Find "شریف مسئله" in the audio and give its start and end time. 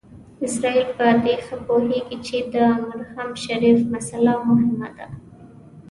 3.45-4.33